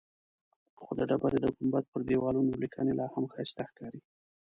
[0.81, 4.01] خو د ډبرې د ګنبد پر دیوالونو لیکنې لاهم ښایسته ښکاري.